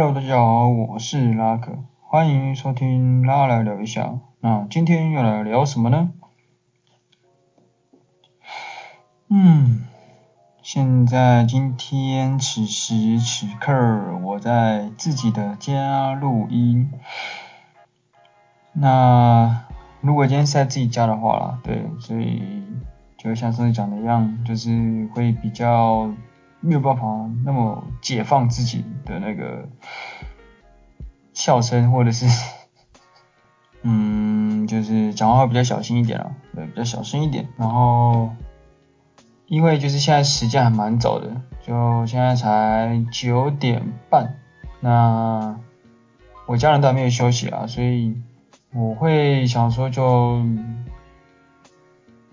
[0.00, 4.18] Hello，大家好，我是拉克，欢迎收听拉来聊一下。
[4.40, 6.10] 那今天要来聊什么呢？
[9.28, 9.84] 嗯，
[10.62, 13.74] 现在今天此时此刻，
[14.22, 16.90] 我在自己的家录音。
[18.72, 19.66] 那
[20.00, 22.62] 如果今天是在自己家的话啦，对，所以
[23.18, 26.10] 就像上次讲的一样，就是会比较。
[26.60, 27.02] 没有办法
[27.44, 29.68] 那么解放自己的那个
[31.32, 32.26] 笑声，或者是，
[33.82, 37.48] 嗯，就是讲话会比较小心一点啊，对，比较小声一点。
[37.56, 38.30] 然后，
[39.46, 41.30] 因为就是现在时间还蛮早的，
[41.66, 44.38] 就现在才九点半，
[44.80, 45.58] 那
[46.46, 48.16] 我家人都还没有休息啊，所以
[48.74, 50.44] 我会想说就。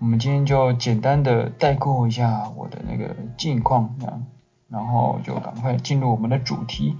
[0.00, 4.24] 我们今天就简单的带过一下我的那个近况，这样，
[4.68, 6.96] 然后就赶快进入我们的主题。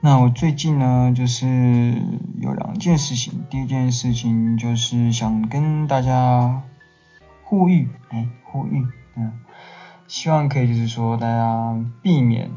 [0.00, 1.94] 那我最近呢，就是
[2.40, 6.62] 有两件事情，第一件事情就是想跟大家
[7.44, 9.40] 呼吁，哎，呼吁，嗯，
[10.08, 12.50] 希望可以就是说大家避免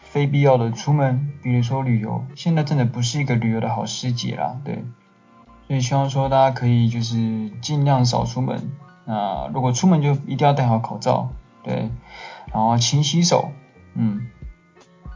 [0.00, 4.84] 非必要的出门，比如说旅游，现在真的不是一个旅游的好时节啦，对。
[5.70, 8.72] 所以希望说大家可以就是尽量少出门，
[9.04, 11.28] 那如果出门就一定要戴好口罩，
[11.62, 11.88] 对，
[12.52, 13.52] 然后勤洗手，
[13.94, 14.26] 嗯，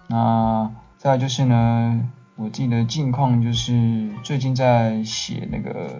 [0.06, 5.90] 那再就是呢，我自己的近况就是最近在写那个，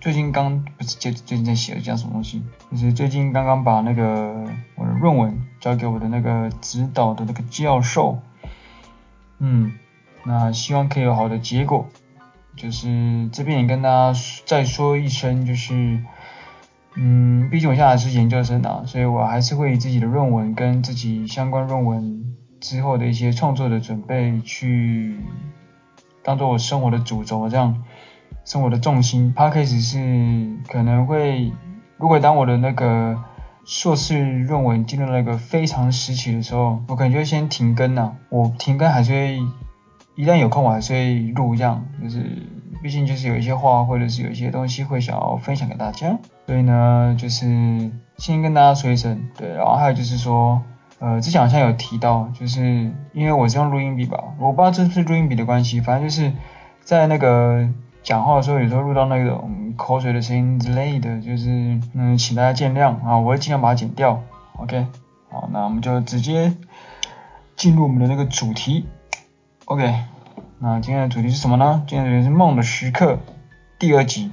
[0.00, 2.40] 最近刚不是最最近在写的叫什么东西，
[2.70, 4.44] 就是最近刚刚把那个
[4.76, 8.20] 我的论文交给我的那个指导的那个教授，
[9.40, 9.72] 嗯，
[10.22, 11.88] 那希望可以有好的结果。
[12.56, 16.00] 就是这边也跟大家再说一声，就是，
[16.94, 25.18] 嗯，毕竟我现在还是研究生啊，所以我还是会以自己的论文跟自己相关论文之后的一些创作的准备去
[26.22, 27.82] 当做我生活的主轴，这样
[28.44, 29.34] 生活的重心。
[29.36, 31.52] Podcast 是可能会，
[31.96, 33.22] 如果当我的那个
[33.66, 39.40] 硕士论文进入那个非常时期的时候，我可能就会先停更啊，我停更还是会。
[40.16, 42.24] 一旦有空，我还是会录这样，就是
[42.82, 46.16] 毕竟就是有一些话，或者是有一些东西会想要分享给大家，
[46.46, 50.62] 所以呢，就是先跟大家说一声，对，然后还有就是说，
[51.00, 52.62] 呃，之前好像有提到，就是
[53.12, 56.30] 因为我是用录音笔吧，我不知道这是不是录音笔的关系，反正就是
[56.82, 57.68] 在那个
[58.02, 64.22] 讲话的时候，有时候录到那种口水的声音之类的，就是嗯，请大家见谅啊，我会尽量把它剪掉
[64.58, 64.86] ，OK，
[65.30, 66.54] 好，那我们就直接
[67.56, 68.86] 进入我们的那个主题。
[69.66, 69.94] OK，
[70.58, 71.82] 那今天的主题是什么呢？
[71.86, 73.18] 今天主题是梦的时刻
[73.78, 74.30] 第二集，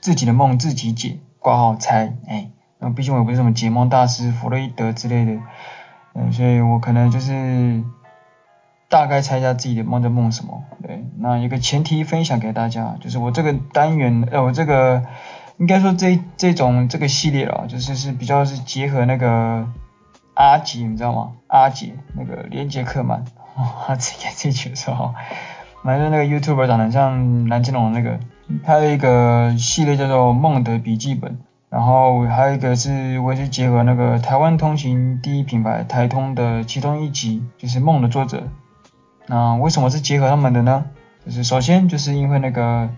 [0.00, 5.40] 自己的梦自己解，挂号猜，哎，那毕竟我也不是什么解梦大师，弗洛伊德之类的，
[6.14, 7.84] 嗯，所以我可能就是
[8.88, 10.64] 大概猜一下自己的梦在梦什么。
[10.82, 15.04] 对，那一个前提分享给大家，就是我这个单元，呃，我这个
[15.58, 19.68] 应该说这这种这个系列啊，就是是比较是结合那个
[20.34, 21.34] 阿杰，你知道吗？
[21.46, 23.24] 阿杰那个连杰克曼。
[23.54, 25.14] 哦，自己自己取的时候，
[25.82, 28.18] 反正那个 YouTuber 长得像蓝青龙那个，
[28.64, 31.32] 还有一个系列叫做《梦的笔记本》，
[31.70, 38.42] 然后还有一个是我是结合那个台湾通行第一品牌台通的其中一集，就是梦的作者。
[39.26, 40.84] 那为什么是结合他们的呢？
[41.24, 42.88] 就是首先就是因为那个。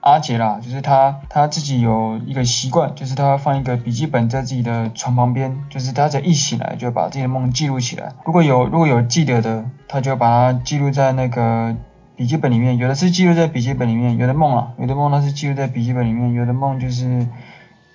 [0.00, 8.12] 阿杰啦，就是他他自己有一个习惯，就是他会放一个笔记本在自己的床旁边，就是他只要一醒来就把自己的梦记录起来。
[8.24, 11.74] 如果有如果有记得的，他就把它记录在那个
[12.16, 12.78] 笔记本里面。
[12.78, 17.26] 有的是记录在笔记本里面，有的梦啊，有的梦他是记录在笔记本里面，有的梦就是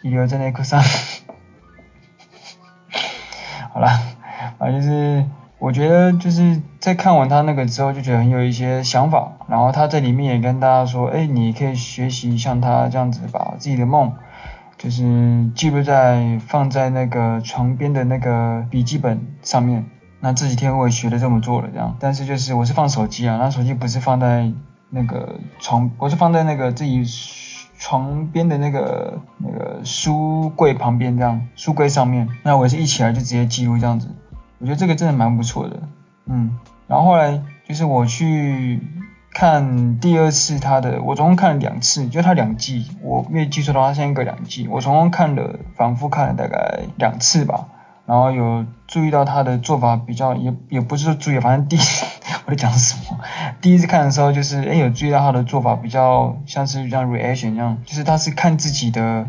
[0.02, 0.84] 遗留在内裤上。
[3.74, 4.00] 好啦，
[4.60, 5.26] 啊就是。
[5.64, 9.32] 我觉得就是在看完他那个之后，就觉得很有一些想法。
[9.48, 14.12] 然后他在里面也跟大家说，哎，你可以学习像他这样子，把自己的梦，
[14.78, 19.86] 就是记录在放在那个床边的那个笔记本上面。
[20.20, 21.96] 那这几天我也学了这么做了，这样。
[21.98, 24.52] 但是就是我是放手机啊，那手机不是放在
[24.90, 27.06] 那个床，我是放在那个自己
[27.80, 32.28] 床边的那个那个书柜旁边这样，书柜上面。
[32.44, 34.10] 那我是一起来就直接记录这样子。
[34.64, 35.78] 我觉得这个真的蛮不错的，
[36.26, 36.58] 嗯，
[36.88, 38.80] 然后后来就是我去
[39.34, 47.68] 看第二次他的，我总共看了两次，就他两季，我没有记错的话，他现在隔两季，我总共看了，反复看了大概两次吧，
[48.06, 52.06] 然后有注意到他的做法比较，也也不是说注意，反正第一次
[52.48, 53.20] 我在讲什么，
[53.60, 59.28] 第一次看的时候就是，诶，有注意到他的做法比较像是像 reaction 一样，就是他是看自己的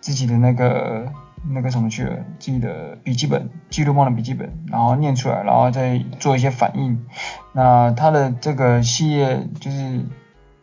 [0.00, 1.12] 自己的那个。
[1.48, 7.06] 那个什么去了，自己的笔记本记录梦的笔记本，然后念出来，然后再做一些反应。
[7.52, 10.04] 那他的这个系列就是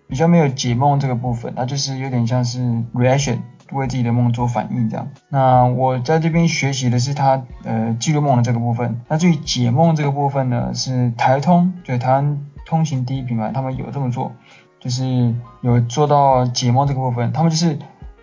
[0.08, 2.60] 比较没有解梦这个部分，它就是有点像是
[2.94, 3.40] reaction。
[3.74, 5.10] 为自己的梦做反应，这样。
[5.28, 9.02] 那我在这边学习的是他呃记录梦的这个部分。
[9.10, 14.32] 那至于解梦这个部分呢，是台通，对，台湾通行第一品牌，他们有这么做，
[14.80, 17.34] 就是有做到解梦这个部分。
[17.34, 17.78] 他们就是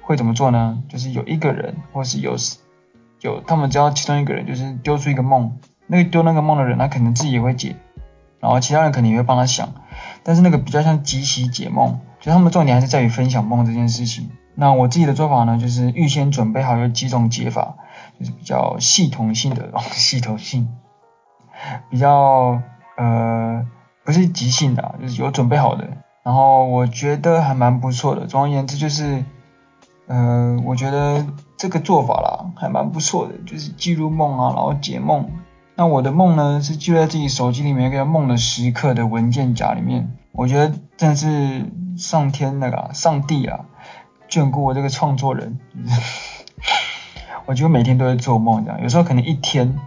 [0.04, 0.82] 会怎么做呢？
[0.88, 2.36] 就是有一个人，或是有
[3.20, 7.76] 有他们只要其中一个人，就是丢出一个梦，那个丢那个梦的人，他可能自己也会解，
[8.38, 9.72] 然后其他人肯定也会帮他想。
[10.22, 14.30] 但是那个比较像即席解梦，就他们重点还是在于分享梦这件事情。
[14.54, 17.76] 那我自己的做法呢，就是预先准备好有几种解法，
[18.18, 20.68] 就是比较系统性的， 系统性，
[21.90, 22.60] 比较
[22.96, 23.66] 呃
[24.04, 25.88] 不是即兴的啊，就是有准备好的。
[26.22, 28.26] 然后我觉得还蛮不错的。
[28.26, 29.24] 总而言之就是，
[30.06, 35.30] 呃，我觉得这个做法啦还蛮不错的，就是记录梦啊，然后解梦。
[35.76, 40.16] 那我的梦呢是记录在自己手机里面一个梦的时刻的文件夹里面。
[40.32, 43.66] 我觉得真的是上天那个，上帝啊。
[44.26, 45.60] 眷顾我这个创作人，
[47.46, 49.78] 我觉得每天都会做梦，这样有时候可能一天，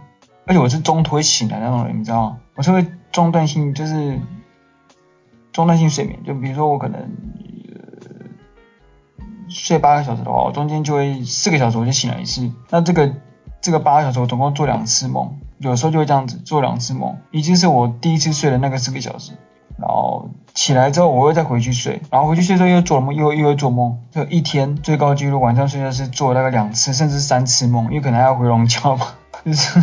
[0.46, 2.38] 而且我是中途会醒来那种人，你知道吗？
[2.54, 4.18] 我是会中断性，就是
[5.52, 7.10] 中断性睡眠，就比如说我可能、
[9.48, 13.12] 睡八个小时的话，我中间就会四个小时我就醒来一次，那这个
[13.60, 19.32] 这个八个小时我总共做两次梦，有时候就会这样子做两次梦，已经是我第一次睡的那个四个小时。
[19.80, 28.96] 然后起来之后，我又再回去睡，然后回去睡之后又做梦，又又会做梦，就一天最高纪录晚上睡觉是做大概两次甚至三次梦，因为可能还要回笼觉。
[28.96, 29.06] 嘛，
[29.44, 29.78] 就是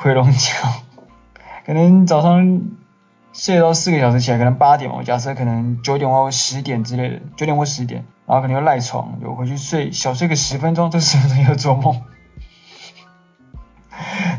[0.00, 0.52] 回笼觉，
[1.64, 2.60] 可能早上
[3.32, 12.02] 睡到四个小时起来，可能八点嘛，我假设可能九点或十点之类的，九点或十点，然后可能又赖床，就回去睡，小睡个十分钟，这十分钟又做梦。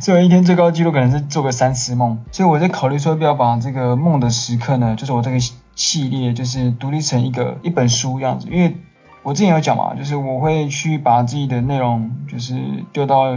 [0.01, 5.38] 所以一天最高纪录可能是做个三次梦，所以我在考虑说要不要把这个梦的时刻呢，就是我这个
[5.75, 8.77] 系列就是独立成一个一本书样子，因为
[9.24, 12.57] 我之前有讲嘛，就是我会去把自己的内容就是
[12.94, 13.36] 丢到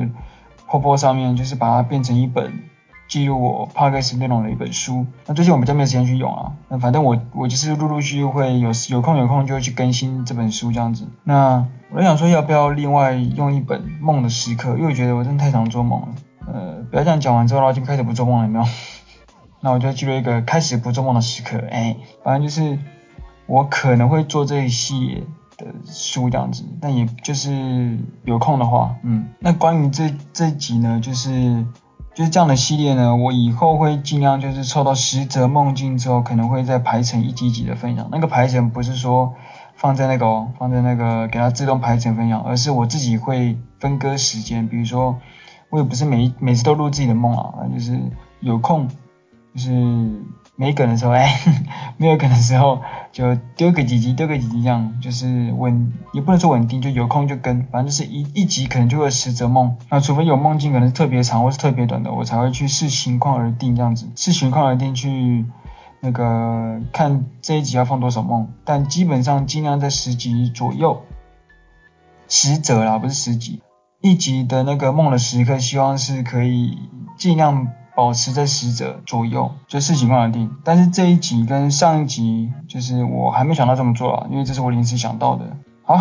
[0.69, 2.52] POPO 上面，就是把它变成一本
[3.12, 5.05] 记录我 Podcast 内容的一本书。
[5.26, 11.06] 那最近我比较没时间去用啊，那反正我我就是陆陆续续会有有空有空就会去更新这本书这样子。
[11.23, 16.09] 那我在想说要不要另外用一本梦的时刻，因为我觉得我真的太常做梦了。
[16.47, 18.64] 呃，不要这样讲完之后，然后就开始不做梦了，有没有？
[19.61, 21.62] 那我就记录一个开始不做梦的时刻。
[21.70, 21.94] 哎，
[22.25, 22.79] 反正就是
[23.44, 25.23] 我可能会做这一系列
[25.59, 29.26] 的书这样子，但也就是有空的话，嗯。
[29.38, 31.67] 那关于这这集呢，就是
[32.14, 38.09] 就是这样的系列呢，我以后会尽量就是抽到十则梦境之后，可能会再排成一集一集的分享。
[38.11, 39.35] 那个排程不是说
[39.75, 45.19] 放在那个哦，放在那个给它自动排程分享，而是我自己会分割时间，比如说。
[45.70, 47.99] 我也不是每每次都录自己的梦啊，就是
[48.41, 48.88] 有空，
[49.55, 49.70] 就是
[50.55, 51.35] 没梗的时候，哎，
[51.97, 52.82] 没有梗的时候
[53.12, 65.44] 就丢个几集，丢个几集这样，就是稳，也不能说稳定，就有空就跟，反正就是一一集可能就会十则梦，那除非有梦境可能特别长或是特别短的，我才会去视情况而定这样子，视情况而定去
[66.00, 71.02] 那个看这一集要放多少梦，但基本上尽量在十集左右，
[72.28, 73.61] 十则啦，不是十集。
[74.00, 76.76] 一集的那个梦的时刻，希望是可以
[77.16, 77.69] 尽量
[78.02, 80.50] 保持在十者左右，就视情况而定。
[80.64, 85.56] 但是这一集跟上一集，就是我还没想到这么做啊，因为这是我临时想到的。
[85.85, 86.00] 好，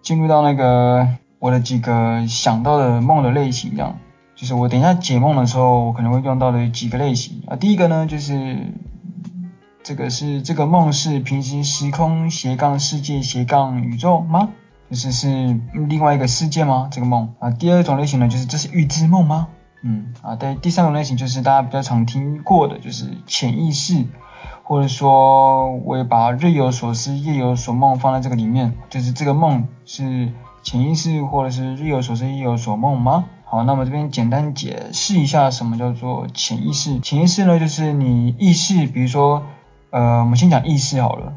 [0.00, 1.06] 进入到那个
[1.38, 3.98] 我的几个想到的梦的类型，这样，
[4.34, 7.56] 就是我等一下解梦的时候，我可能会用到的几个类型啊。
[7.56, 8.72] 第一个呢，就是
[9.82, 14.48] 这个是这个梦是平行时空斜杠世界斜杠宇宙吗？
[14.88, 16.88] 就是是另外一个世界吗？
[16.90, 19.48] 这个梦啊，第二种类型呢，就是这是预知梦吗？
[19.82, 24.04] 嗯啊，对，第三种类型就是大家比较常听过的，就是潜意识，
[24.62, 33.24] 或者说我也把日有所思夜有所梦放在这个里面，就是这个梦是潜意识或者是日有所思夜有所梦吗？
[33.44, 37.00] 好，那么这边简单解释一下什么叫做潜意识。
[37.00, 39.42] 潜意识呢，就是你意识，比如说
[39.90, 41.34] 呃，我们先讲意识好了。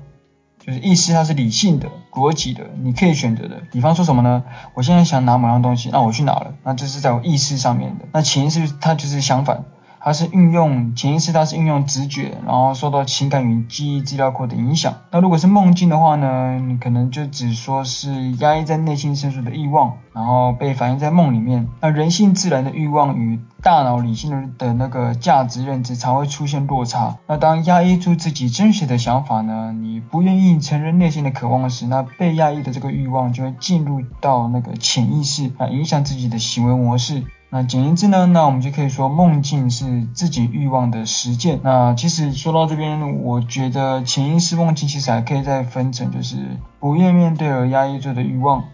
[0.65, 3.62] 就是意识它是理性的、逻辑的，你可以选择的。
[3.72, 4.43] 比方说什么呢？
[4.74, 8.05] 我现在想拿某样东西，那我去拿了，那这是在我意识上面的。
[8.12, 9.65] 那潜意识它就是相反，
[10.06, 14.94] 它是运用潜意识，它是运用直觉，然后受到情感与记忆资料库的影响。
[15.10, 21.68] 那如果是梦境的话呢，你可能就只说是压抑在内心深处的欲望，然后被反映在梦里面。
[21.82, 27.18] 那人性自然的欲望与大脑理性的的那个价值认知常会出现落差。
[27.26, 37.24] 那当压抑住自己真实的想法呢，你不愿意承认内心的渴望时，那被压抑的这个欲望就会进入到那个潜意识，来影响自己的行为模式。
[37.56, 41.62] 那简言之呢，那我们就可以说梦境是自己欲望的实践。
[41.64, 46.36] 那其实说到这边，我觉得潜意识梦境其实还可以再分成，就是
[46.82, 48.66] 不愿面对而压抑住的欲望，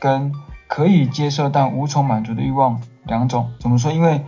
[0.00, 0.32] 跟
[0.66, 3.50] 可以接受但无从满足的欲望两种。
[3.60, 3.92] 怎么说？
[3.92, 4.24] 因为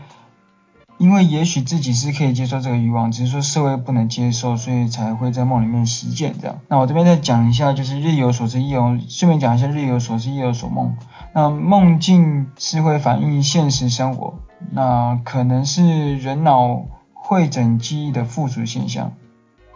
[0.99, 6.57] 因为也许自己是可以接受这个欲望，只是说社会不能接受，所以才会在梦里面实践这样。
[6.69, 10.97] 那我这边再讲一下，就是日有所思夜有，顺便讲一下日有所思夜有所梦。
[11.39, 14.39] 那梦境是会反映现实生活，
[14.71, 19.13] 那可能是人脑汇整记忆的附属现象，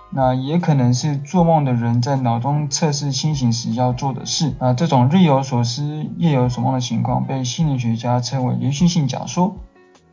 [0.08, 4.54] 那也可能是做梦的人在脑中测试清醒时要做的事。
[4.58, 9.54] 那这种日有所思夜有所梦的情况，被心理学家称为连续性假说。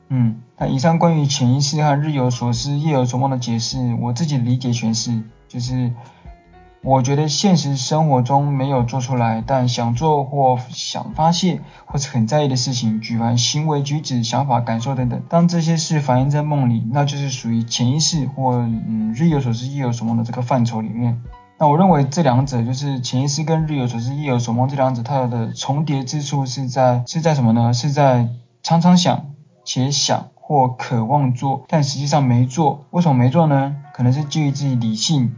[0.10, 5.94] 嗯，那以上关于潜意识和日有所思夜有所梦的解释，我自己理解诠释就是。
[6.88, 21.22] 我觉得现实生活中没有做出来，但想做或想发泄或是很在意的事情，举凡行为举止、想法、感受等等，当这些事反映在梦里，那就是属于潜意识或嗯日有所思夜有所梦的这个范畴里面。
[21.60, 27.74] 那我认为这两者就是潜意识跟日有所思夜有所梦这两者，它的重叠之处是在是在什么呢？
[27.74, 28.29] 是在
[28.63, 29.25] 常常想
[29.65, 32.86] 且想或渴望做，但实际上没做。
[32.91, 33.75] 为什么没做呢？
[33.94, 35.36] 可能是基于自己理性。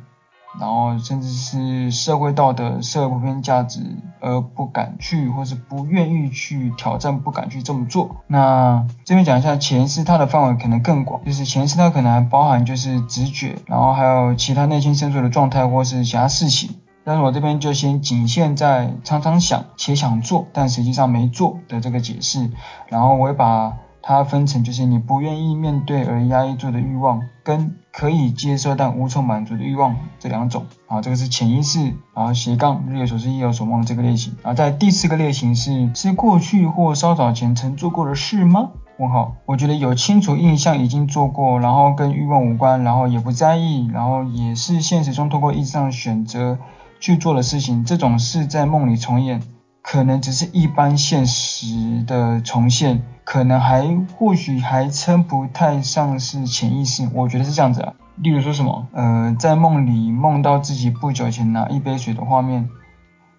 [0.59, 3.79] 然后甚至是社会道德、社会普遍价值
[4.19, 8.17] 而不敢去，或是不愿意去挑战，不敢去这么做。
[8.27, 16.75] 那这边讲一下潜意识，它的范围可能更广，就是潜意识它可能还包含就是直觉，然后还有其他内心深处的状态或是其他事情。
[17.05, 22.51] 但是我这边就先仅限在常常想且想做，但实际上没做的这个解释。
[22.87, 34.53] 然后我会把它分成就是你不愿意面对而压抑住的欲望，跟可以接受但无从满足的欲望这两种啊，这个是潜意识，然后斜杠日有所思夜有所梦这个类型啊。
[34.53, 38.69] 在第四个类型是是过去或稍早前曾做过的事吗？
[38.97, 46.57] 问号，我觉得有清楚印象已经做过，然后跟欲望无关，然后也不在意，然后也是现实中通过意志上选择
[46.99, 49.41] 去做的事情，这种事在梦里重演。
[49.81, 57.93] 可能只是一般现实的重现，可能还或许还称不太上是潜意识，我觉得是这样子啊。
[58.17, 62.69] 例如说什么，呃，在梦里梦到自己不久前拿一杯水的画面，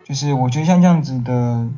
[0.05, 1.69] 就是我觉得像这样子的，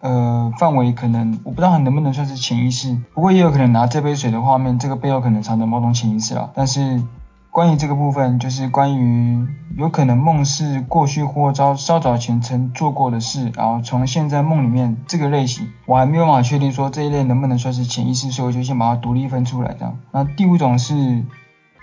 [0.00, 7.02] 呃，范围可能我不知道还能不能算是潜意识，不过也有可能拿这杯水的画面，这个背后可能藏着某种潜意识啊，但是。
[7.50, 19.98] 关于这个部分，就是关于有可能梦是过去或稍稍早前曾做过的事，然后重现在梦里面这个类型，我还没有办法确定说这一类能不能算是潜意识，所以我就先把它独立分出来这样。
[20.12, 21.24] 那第五种是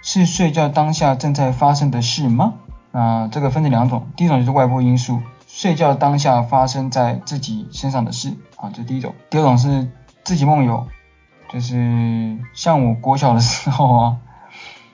[0.02, 2.54] 是睡觉当下正在发生的事吗？
[2.92, 9.14] 那这个分成两种，第一种就是外部因素，睡觉当下发生在自己身上的事，啊，这第一种。
[9.30, 9.90] 第二种是
[10.24, 10.88] 自己梦游，
[11.52, 14.18] 就是像我国小的时候啊。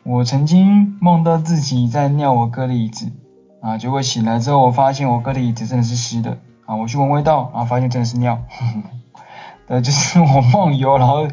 [0.04, 3.12] 我曾经梦到自己在尿我哥的椅子，
[3.62, 9.22] 啊，结果醒来之后，我发现我哥的椅子真的是湿的，啊，我去闻味道，然后发现真的是尿，呵呵，
[9.68, 11.28] 对，就是我梦游，然后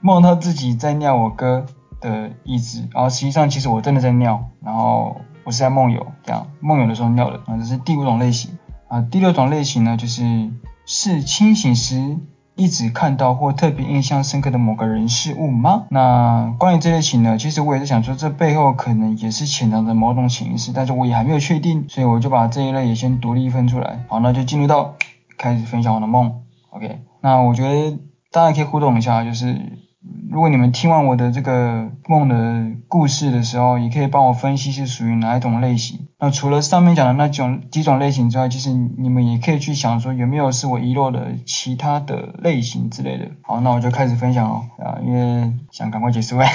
[0.00, 1.66] 梦到自己在尿我哥
[2.00, 8.56] 的椅子，然后实际上其实我真的在尿，然后我是在梦游，这样梦游的时候尿的，啊，这是第五种类型，
[8.88, 10.50] 啊，第六种类型呢，就是
[10.86, 12.18] 是清醒时。
[12.56, 15.86] 一直看到或特别印象深刻的某个人事物吗？
[15.90, 24.04] 那关于这类型呢，其实我也是想说，这背后可能也是潜藏着某种潜意识，但是我也还没有确定，所以我就把这一类也先独立分出来。
[24.08, 24.94] 好，那就进入到
[25.36, 26.42] 开始分享我的梦。
[26.70, 27.98] OK，那我觉得
[28.30, 29.83] 大家可以互动一下，就是。
[30.30, 36.08] 如果你们听完我的这个梦的故事的时候，也可以帮我分析是属于哪一种类型。
[36.18, 43.30] 那除了上面讲的那种几种类型之外，其实你们也可以去想说有没有是我遗漏的其他的类型之类的。
[43.42, 46.36] 好，那我就开始分享哦，啊，因为想赶快结束。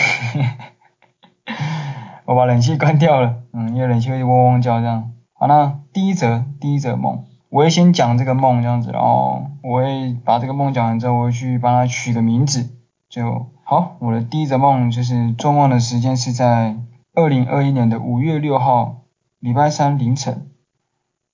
[2.25, 5.11] 我把冷气关掉了，嗯，因为冷气会嗡嗡叫这样。
[5.33, 12.75] 好，那第一则第一则梦，我会先讲这个梦这样子，然后我会把这个梦讲完之后，我会去帮他取个名字。
[13.09, 16.77] 就好，我的第一则梦就是做梦的时间是在
[17.15, 19.01] 二零二一年的五月六号，
[19.39, 20.45] 礼拜三凌晨。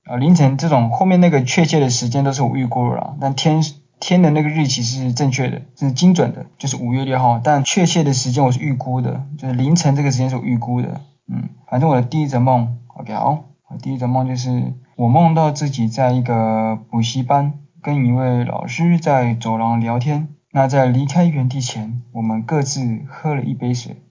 [0.06, 3.62] 啊，凌晨这种后面那个确切的时间都是我预估了，但天
[4.00, 7.42] 天的那个日期是正确的，是精准的，就是五月六号。
[7.44, 11.02] 但确切的时间我是预估的，就是凌晨这个时间是我预估的。
[11.28, 20.30] 嗯，反正我的第一则梦，OK，好，我第一则梦就是我梦到自己在一个补习班跟一位老师在走廊聊天。
[20.58, 24.02] 那在离开原地前，我们各自喝了一杯水。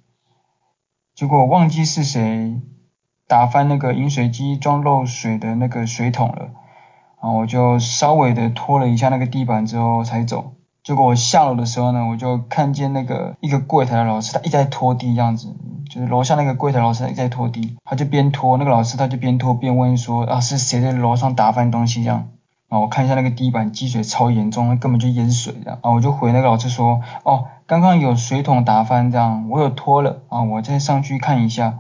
[1.15, 2.61] 结果忘记是谁
[3.27, 6.51] 打翻那个饮水机装漏水的那个水桶了。
[7.23, 15.49] 然后我就稍微的拖了一下那个地板之后才走，结果我下楼的时候呢，我就看见那个一个柜台的老师，他一直在拖地这样子，
[15.89, 22.29] 就是楼下那个柜台老师他一直在拖地，他就边拖，那个老师他就边拖边问说啊，是谁在楼上打翻东西这样？
[22.69, 31.79] 然后我看一下那个地板积水超严重，那根本就淹水的啊，我就回那个老师说，哦，刚刚有水桶打翻这样，我有拖了啊，我再上去看一下。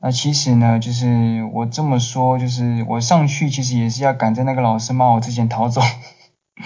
[0.00, 5.80] 那其实呢，就是我这么说，就是我上去其实也是要赶在那个老师骂我之前逃走。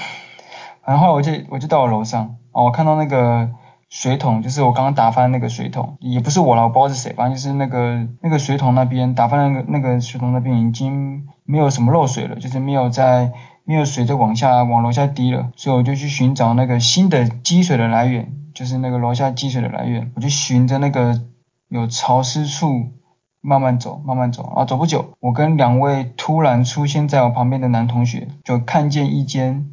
[0.86, 3.50] 然后我就我就到了楼上，哦，我看到那个
[3.90, 13.32] 水桶，就是我刚刚打翻那个水桶，也不是我了，我不知道是谁，反正就是那个那个水桶那边打翻那个那个水桶那边已经没有什么漏水了，就是没有在
[13.66, 21.20] 没有水再往下往楼下滴了，所以我就去寻找那个新的积水的来源，就是那个楼下积水的来源，我就循着那个
[21.68, 22.92] 有潮湿处。
[23.42, 29.70] 慢慢走，慢慢走，啊，走不久，我跟两位突然出现在我旁边的男同学，就看见一间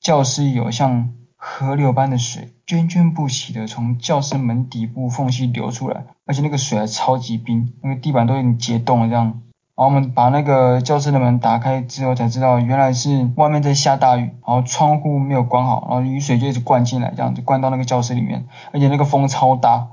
[0.00, 9.42] 教室有像河流般的水，涓涓不息的从教室门底部缝隙流出来，而且那个水还超级冰，那个地板都已经结冻了这样。
[9.78, 19.86] 然后我们把那个教室的门打开之后，才知道原来是外面在下大雨，然后窗户没有关好，然后雨水就一直灌进来，这样子灌到那个教室里面，而且那个风超大，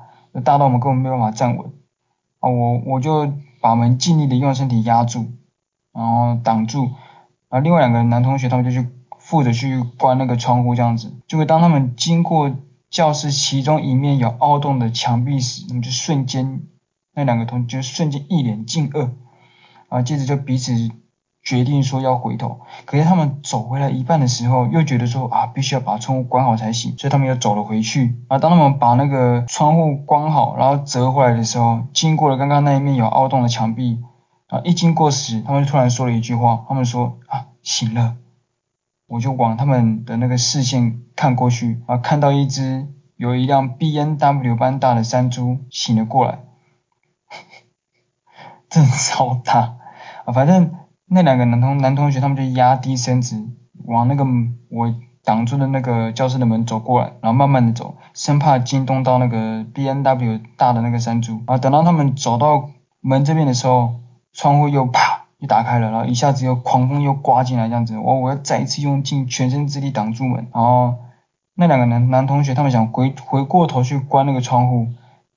[0.43, 1.67] 大到我们根本没有办法站稳。
[2.39, 5.27] 啊我我就把门尽力的用身体压住，
[5.93, 6.85] 然后挡住，
[7.49, 8.89] 然后另外两个男同学他们就去
[9.19, 11.13] 负责去关那个窗户这样子。
[11.27, 12.51] 就会当他们经过
[12.89, 16.61] 教室其中一面有凹洞的墙壁时，他们就瞬间
[17.13, 19.09] 那两个同学就瞬间一脸惊愕，
[19.89, 20.73] 啊，接着就彼此。
[21.47, 28.15] 决定说要回头，可是他们走回来一半的时候，又觉得说啊，必须要把窗户关好才行，所以他们又走了回去。
[28.27, 33.99] 啊，当他们把那个窗户关好，然后折回来的时候，经过了刚刚那一面有凹洞的墙壁，
[34.47, 38.15] 啊，一经过时，他们突然说了一句话，他们说啊，醒了。
[39.05, 46.39] 我就往他们的那个视线看过去，啊，看到一只有一辆 BNW 般大的山猪醒了过来，
[48.75, 49.77] 真的超大
[50.25, 50.71] 啊，反正。
[51.07, 53.37] 那两个男同男同学，他们就压低身子，
[53.85, 54.25] 往那个
[54.71, 54.91] 我
[55.23, 61.41] 挡住的那个教室的门走过来，然后慢慢的走，生怕惊动到那个 BMW 大的那个山猪。
[61.45, 63.93] 啊等到他们走到门这边的时候，
[64.33, 70.47] 窗户又啪又打开了，然后一下子又狂风又刮进来，这样子，我我要再一次用尽全身之力挡住门。
[70.51, 70.95] 然后
[71.53, 74.87] 那两个男男同学，他们想回回过头去关那个窗户，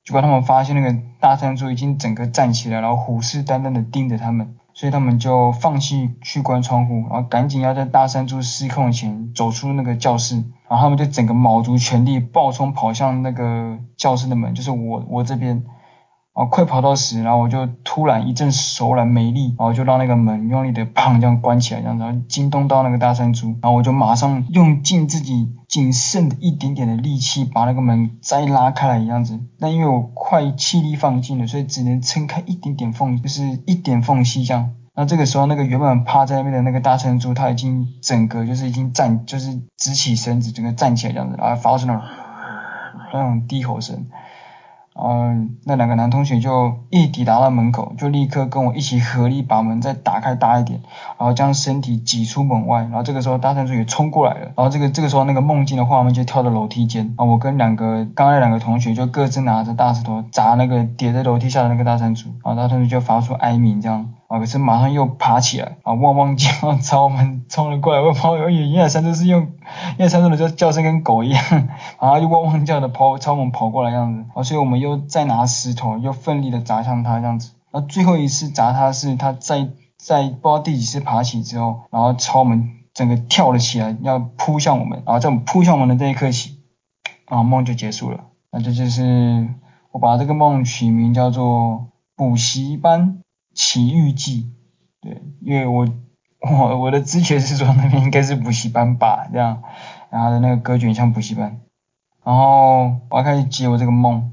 [0.08, 4.54] 结果他们发现那个大山猪已经整个站起来，然后虎视眈眈的盯着他们。
[4.72, 15.62] 所以他们就放弃去关窗户，然后赶紧要在大山猪失控前走出那个教室，然后他们就整个卯足全力暴冲跑向那个教室的门，就是我我这边。
[16.38, 29.40] 啊，快跑到时，然后我就突然一阵手软没力，然后就让那个门用力的砰这样关起来，这样子，然后惊动到那个大山猪，然后我就马上用尽自己仅剩的一点点的力气把那个门再拉开来，一样子。
[29.58, 34.70] 但因为我快气力放尽了，所以只能撑开一点点缝，就是一点缝隙这样。
[34.94, 42.02] 那这个时候，那个原本趴在那边的那个大山猪，它已经整个就是已经站，就是直起身子，整个站起来这样子，然后发出那种
[43.12, 44.06] 那种低吼声。
[45.00, 50.80] 嗯，那两个男同学就一抵达到门口，就立刻跟我一起合力把门再打开大一点，
[51.18, 52.80] 然后将身体挤出门外。
[52.82, 64.12] 然后这个时候大山猪也冲过来了，然后这个这个时候那个梦境的画面就跳到楼梯间，啊，我跟两个刚刚那两个同学就各自拿着大石头砸那个跌在楼梯下的那个大山猪，然后大山猪就发出哀鸣这样。
[64.28, 64.38] 啊！
[64.38, 66.48] 可是马上又爬起来，啊，汪汪叫，
[66.80, 68.02] 朝我们冲了过来。
[68.02, 69.40] 我跑，我以为原来山猪是用，
[69.98, 71.42] 因为山猪的叫叫声跟狗一样，
[71.98, 74.24] 然后就汪汪叫的跑，朝我们跑过来这样子。
[74.34, 77.52] 啊，所以我们又再拿石头，又奋力的砸向它这样子。
[77.72, 85.02] 那最后一次砸它是它在在不知道第几次爬起之后，然后朝我们整个跳了起来，要扑向我们。
[85.06, 86.58] 然后在我们扑向我们的这一刻起，
[87.24, 88.24] 啊，梦就结束了。
[88.52, 89.48] 那这就是
[89.90, 93.20] 我把这个梦取名叫做补习班。
[93.58, 94.52] 奇遇记，
[95.00, 95.88] 对，因为我
[96.48, 99.64] 我我的直觉是说那边应该是补习班吧，这样，
[100.10, 101.60] 然后的那个格局像补习班，
[102.22, 104.32] 然后我要开始接我这个梦，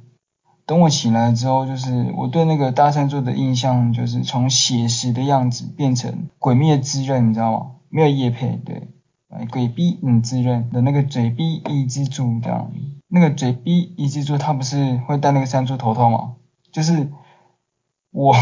[0.67, 7.71] 等我起来之后，就是我对那个大山猪的印象就是从写实的样子变成鬼灭之刃，你知道吗？
[7.89, 8.89] 没有业配，对，
[9.49, 12.71] 鬼逼你自刃的那个嘴逼一只猪这样，
[13.07, 16.35] 那个嘴逼一只猪，他不是会戴那个山猪头套吗？
[16.71, 17.09] 就是
[18.11, 18.35] 我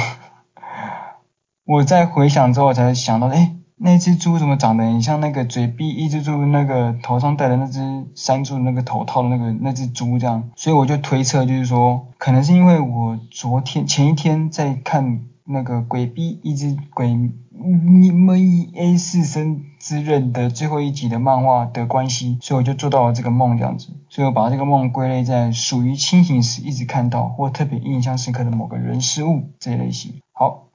[1.66, 7.80] 我在回想之后才想到，哎，那只猪怎么长得很像那个嘴逼一只猪那个头上戴的那只
[8.16, 15.22] 山猪那个头套的那个那只猪这样，所以我就推测就是说，可能是因为我昨天前一天在看。
[15.46, 18.40] 那个鬼逼一只鬼你们
[18.76, 30.14] A 四生之刃的最后一集的漫画的关系，所以我就做到了这个梦这样子，所以我把这个梦归类在属于清醒时一直看到或特别印象深刻的某个人事物这一类型。
[30.32, 30.68] 好，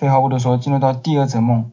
[0.00, 1.72] 废话不多说，进入到第二则梦，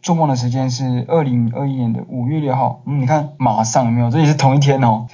[0.00, 2.82] 做梦的时间是二零二一年的五月六号。
[2.86, 4.12] 嗯，你看马上有没有？
[4.12, 5.08] 这也是同一天哦。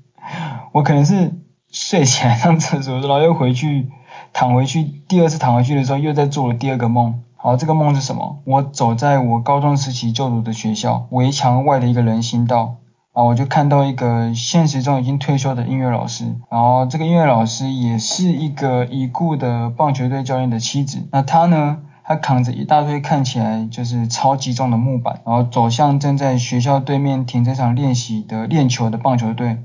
[0.72, 1.34] 我可能是
[1.70, 3.90] 睡起来上厕所，然后又回去。
[4.32, 7.22] 躺回去，第二次躺回去的时候，又在做了第二个梦。
[7.36, 8.40] 好，这个梦是什么？
[8.46, 12.76] 我走在我高中时期就读的学校围墙外的一个人行道，
[13.12, 21.08] 啊，我就看到一个现实中已经退休的音乐老师，然后这个音乐老师也是一个已故的棒球队教练的妻子。
[21.10, 21.78] 那他呢，
[22.10, 29.58] 他扛着一大堆看起来就是超级重的木板，然后走向正在学校对面停车场练习的练球的棒球队，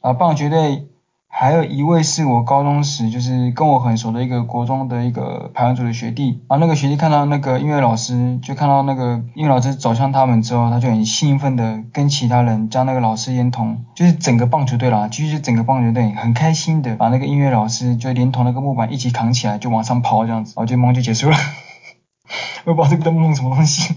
[0.00, 0.86] 啊，棒球队。
[1.34, 21.36] 还有一位是我高中时就是跟我很熟的一个国中的一个排湾组的学弟，啊那个学弟看到那个音乐老师，就看到那个音乐老师走向他们之后，他就很兴奋的跟其他人将那个老师连同，就是整个棒球队啦，就是整个棒球队很开心的把那个音乐老师就连同那个木板一起扛起来就往上跑这样子，然后这梦就结束了。
[22.64, 23.94] 我也不知道这个梦什么东西。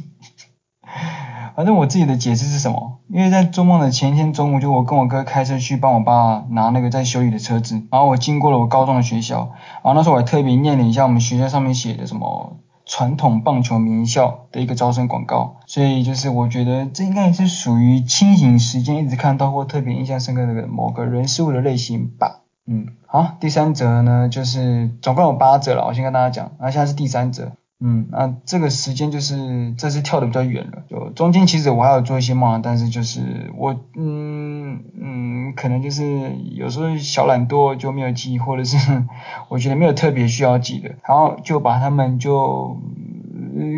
[1.55, 2.99] 反正我自己的解释是什么？
[3.07, 22.41] 因为在做梦的前一天中午，就我跟我哥开车去帮我爸拿那个在修理的车子，然后我经过了我高中的学校，然后那时候我还特别念了一下我们学校上面写的什么传统棒球名校的一个招生广告，所以就是我觉得这应该也是属于清醒时间一直看到或特别印象深刻的某个人事物的类型吧。
[22.67, 27.53] 嗯，好，第三则呢，就是总共有八则了，我先跟大家讲，然后现在是第三则。
[27.87, 39.03] 嗯，那这个时间就是这次跳的比较远了，就中间其实我还有做一些梦，但是就是我嗯嗯，可能就是有时候小懒惰就没有记，或者是
[39.49, 42.75] 我觉得没有特别需要记的，然后就把他们就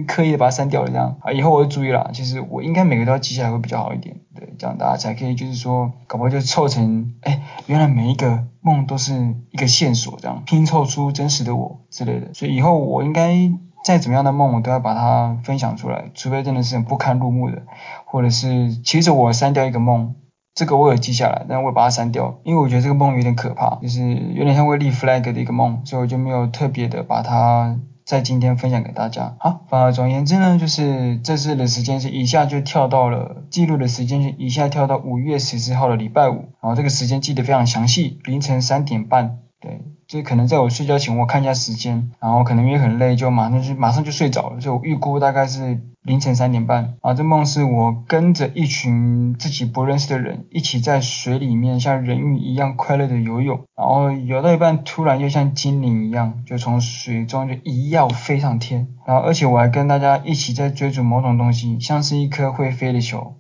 [0.07, 10.43] 刻意的把它删掉了这样，啊，以后我会注意了，其实我应该每个都要记下来会比较好一点，对，这样大家才可以就是说搞不好就凑成，哎，原来每一个梦都是一个线索，这样。
[10.45, 13.51] 拼凑出真实的我之类的，所以以后我应该。
[13.88, 17.63] 再怎么样的梦，我都要把它分享出来，除非真的是很不堪入目的，
[18.04, 20.15] 或者是其实我删掉一个梦，
[20.54, 29.38] 这个我有记下来，但我把它删掉，因为我觉得这个梦有点可怕，就是有点像会立 flag 的一个梦，所以我就没有特别的把它在今天分享给大家。
[29.39, 39.80] 好，反而总而言之呢，就是这次的时间是一下就跳到了记录的时间是一下跳到五月十四号的礼拜五，然后这个时间记得非常详细，凌晨三点半，对。
[40.07, 44.59] 就可能在我睡觉前，我看一下时间，然后可能因为很累，就马上就马上就睡着了。
[44.61, 46.93] 就预估大概是凌晨三点半。
[47.01, 58.87] 啊，这梦是我跟着一群自己不认识的人，一起在水里面像人鱼一样快乐的游泳，然后游到一半，突然又像精灵一样，就从水中就一跃飞上天。
[59.05, 63.35] 然后而且我还跟大家一起在追逐某种东西，像是一颗会飞的球，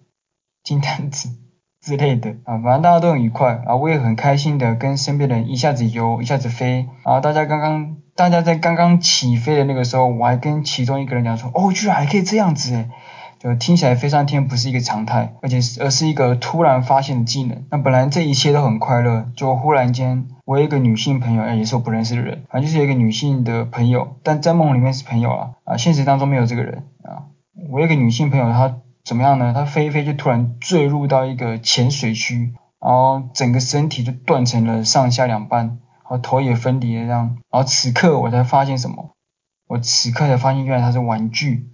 [0.63, 1.29] 金蛋子。
[1.87, 7.21] 之类的啊，反正大家都很愉快啊，我也很开心的跟身边的人一下子游，一下子飞啊。
[7.21, 12.89] 大家刚刚，大家在刚刚起飞的那个时候，我还跟其中一个人讲说，哦，居然还可以这样子诶，
[13.39, 17.63] 就听起来飞上天不是一个常态，而且而是一个突然发现的技能。
[17.71, 27.31] 那本来这一切都很快乐，就忽然间，我有一个女性朋友，也是我不认识的人，反正就是有一个女性的朋友，但在梦里面是朋友啊，啊，现实当中没有这个人啊。
[27.71, 28.75] 我有一个女性朋友，她。
[29.07, 29.53] 怎么样呢？
[29.55, 37.37] 他飞一飞就突然坠入到一个浅水区，然后整个身体就断成了上下两半，然后头也分离了这样。
[37.49, 39.11] 然后此刻我才发现什么？
[39.69, 41.69] 我此刻才发现原来他是玩具。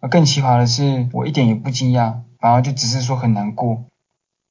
[0.00, 3.84] 而更奇葩的是，我一点也不惊讶，反而就只是说很难过。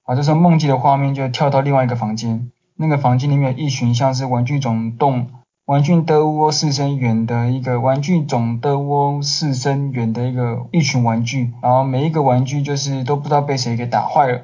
[0.03, 5.29] 啊，这时候梦境的画面就跳到另外一个房间，那个房间里面一群像是玩具总动。
[5.65, 14.41] 玩具德窝四声猿的一个玩具总德窝四声猿的一个一群玩具，然后每一个玩具就是都不知道被谁给打坏了。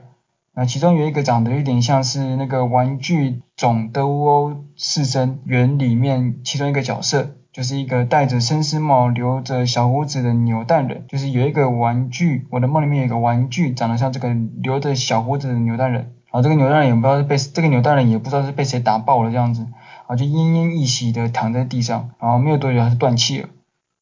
[0.56, 11.04] 那其中有一个长得有点像是那个玩具总德窝四声猿里面其中一个角色，就是一个戴着绅士帽、留着小胡子的扭蛋人。
[11.10, 19.68] 就是有一个玩具，我的梦里面有一个玩具长得像这个留着小胡子的扭蛋人，然后这个扭蛋人也不知道是被这个扭蛋人也不知道是被谁打爆了这样子。
[20.10, 23.50] 啊就奄奄一息的躺在地上，然后没有多久他就断气了，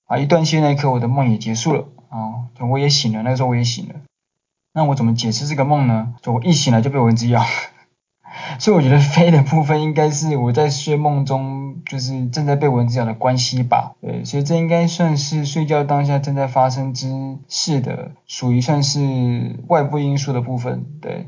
[0.06, 3.96] 啊，一断气那一刻我的梦也结束了，啊，我也醒了，那时候我也醒了，
[4.74, 6.16] 那我怎么解释这个梦呢？
[6.22, 7.44] 就我一醒来就被蚊子咬。
[8.58, 21.28] 所以我觉得飞的部分应该是我在睡梦中就是正在被蚊子咬的关系吧，对，所以这应该算是睡觉当下正在发生之事的，属于算是外部因素的部分，对。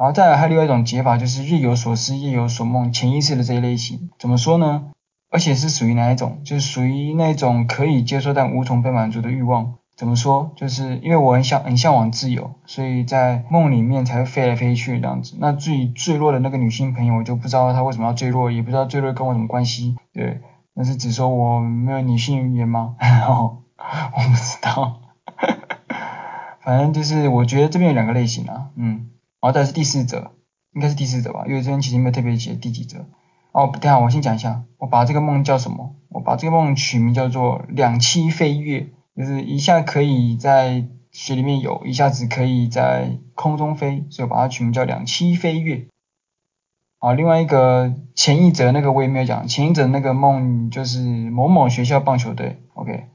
[0.00, 4.86] 然后再来还有另外一种解法，就是日有所思夜有所梦，潜意识的这一类型，怎么说呢？
[5.30, 6.40] 而且是属于哪一种？
[6.42, 9.74] 就是属于那种可以接受但无从被满足的欲望。
[9.94, 10.52] 怎么说？
[10.56, 15.36] 就是因为我很想很向往自由，所以在梦里面才会飞来飞去这样子。
[15.38, 19.96] 那至于坠落的那个女性朋友，我就不知道她为什么要坠落，也不知道坠落跟我什么关系。
[20.14, 20.40] 对，
[20.72, 22.96] 那是只说我没有女性缘吗？
[23.36, 23.60] 我
[24.22, 25.02] 不知道，
[26.64, 29.10] 反正就是我觉得这边有两个类型啊，嗯，
[29.40, 30.32] 然后再是第四则，
[30.72, 33.06] 应该是第四则吧，因为这边其实没有特别写第几则。
[33.52, 35.96] 哦，等下我先讲一下，我把这个梦叫什么？
[36.08, 38.90] 我把这个梦取名叫做两栖飞跃。
[39.16, 45.88] 就是一下可以在水里面游，一下子可以在空中飞，所以我把它取名叫两栖飞跃。
[47.00, 52.62] 啊，另外一个前一则那个我也没有讲，前一则那个梦就是某某学校棒球队。
[52.72, 53.08] OK，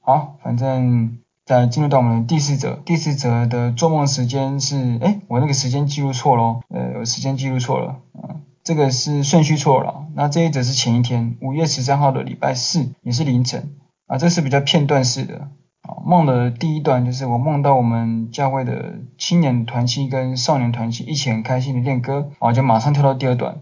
[0.00, 10.06] 好，反正再进入到我们的第四则，第四则的做梦时间是，哎，我那个时间记录错喽，呃，我时间记录错了，嗯，这个是顺序错了。
[10.14, 13.74] 那这一则是前一天，五月十三号的礼拜四，也是凌晨。
[14.06, 15.48] 啊，这是比较片段式的
[15.82, 16.00] 啊。
[16.06, 23.60] 梦的第一段就是我梦到我们教会的青年团契跟少年团契一起很开心的练歌，啊，就马上跳到第二段。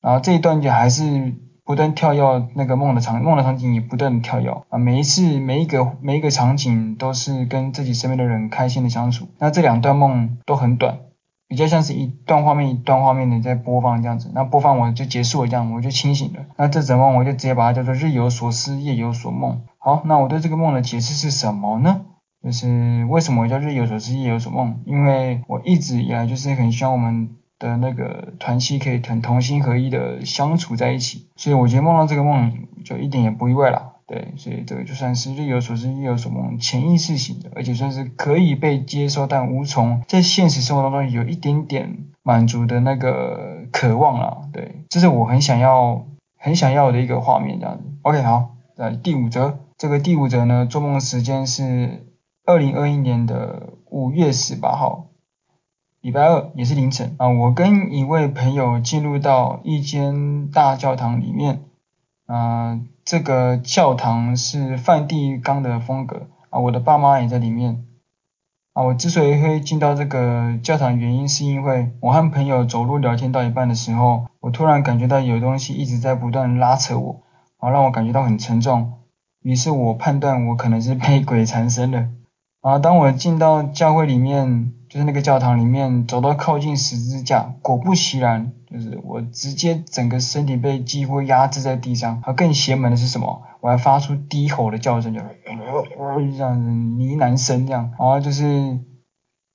[0.00, 1.34] 然后这一段就还是
[1.68, 9.28] 不断跳跃那个梦的场梦的场景也不断的跳跃啊，每一次每一个每一个场景都是跟自己身边的人开心的相处。
[9.38, 11.00] 那这两段梦都很短。
[11.46, 16.46] 比较像是一段画面一段画面的在播放这样子，那播放完就结束了这样，我就清醒了。
[16.56, 19.60] 那这整梦我就直接把它叫做日有所思夜有所梦。
[19.76, 22.00] 好，那我对这个梦的解释是什么呢？
[22.42, 24.80] 就是为什么我叫日有所思夜有所梦？
[24.86, 27.28] 因为我一直以来就是很希望我们
[27.58, 33.92] 的那个团契可以很同心合一的相处在一起，所以我觉得梦到这个梦就一点也不意外啦。
[34.06, 44.48] 对，所以这个就算是日有所思夜有所梦，潜意识型的，而且算是可以被接受但无从在现实生活当中有一点点满足的那个渴望了。
[44.50, 46.06] 对，这是我很想要
[46.38, 47.84] 很想要的一个画面这样子。
[48.00, 52.06] OK，好，那第五则，这个第五则呢，做梦时间是
[52.46, 55.07] 二零二一年的五月十八号，
[56.00, 57.28] 礼拜二，也是凌晨啊。
[57.28, 61.62] 我跟一位朋友进入到一间大教堂里面，
[62.26, 62.80] 啊。
[63.04, 67.86] 这个教堂是梵蒂冈的风格啊，我的爸妈也在里面
[68.74, 68.82] 啊。
[68.82, 77.22] 我之所以会进到这个教堂，原因是因为我和朋友走路聊天到一半的时候，我突然感觉到有东西一直在不断拉扯我，
[77.56, 78.92] 啊，让我感觉到很沉重。
[79.42, 82.08] 于是我判断我可能是被鬼缠身了。
[82.60, 88.52] 啊，当我进到教会里面，就是那个教堂里面，走到靠近十字架，果不其然。
[88.70, 93.42] 就是我直接整个身体被几乎压制在地上，而更邪门的是什么？
[93.60, 95.26] 我还发出低吼的叫声，就是
[96.36, 98.78] 这样子呢喃声这样，然后就是，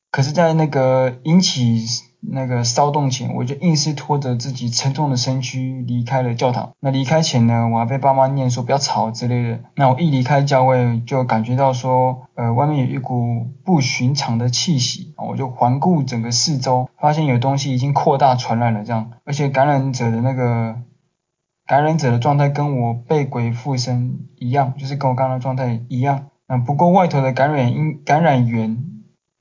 [0.09, 1.85] 可是，在那个引起
[2.25, 6.73] 那个骚动前，我就硬是拖着自己沉重的身躯离开了教堂。
[6.79, 9.59] 那离开前呢，我还被爸妈念说不要吵之类的。
[9.75, 15.13] 那我一离开教会，就感觉到说，呃，外面有一股不寻常的气息。
[15.17, 20.75] 我就环顾整个四周，发现有东西已经扩大传染了，这样，而且感染者的那个
[21.67, 26.25] 感染者的状态跟我被鬼附身一样，就是跟我刚刚的状态一样。
[26.47, 28.92] 那不过外头的感染因感染源。